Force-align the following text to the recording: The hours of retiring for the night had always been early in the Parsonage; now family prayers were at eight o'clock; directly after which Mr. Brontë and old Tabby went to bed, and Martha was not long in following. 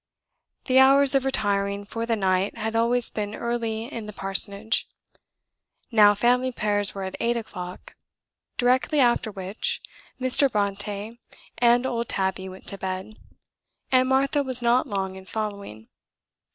The 0.65 0.79
hours 0.79 1.13
of 1.13 1.25
retiring 1.25 1.85
for 1.85 2.07
the 2.07 2.15
night 2.15 2.57
had 2.57 2.75
always 2.75 3.11
been 3.11 3.35
early 3.35 3.83
in 3.85 4.07
the 4.07 4.11
Parsonage; 4.13 4.87
now 5.91 6.15
family 6.15 6.51
prayers 6.51 6.95
were 6.95 7.03
at 7.03 7.15
eight 7.19 7.37
o'clock; 7.37 7.93
directly 8.57 8.99
after 8.99 9.29
which 9.31 9.79
Mr. 10.19 10.49
Brontë 10.49 11.19
and 11.59 11.85
old 11.85 12.09
Tabby 12.09 12.49
went 12.49 12.65
to 12.69 12.79
bed, 12.79 13.13
and 13.91 14.09
Martha 14.09 14.41
was 14.41 14.59
not 14.59 14.87
long 14.87 15.15
in 15.15 15.25
following. 15.25 15.87